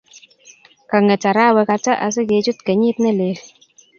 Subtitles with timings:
[0.89, 3.39] Kang'et arawek ata asigechut kenyit nelel?